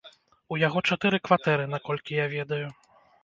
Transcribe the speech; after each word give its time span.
У 0.55 0.57
яго 0.67 0.81
чатыры 0.95 1.19
кватэры, 1.27 1.67
наколькі 1.75 2.17
я 2.23 2.27
ведаю. 2.35 2.65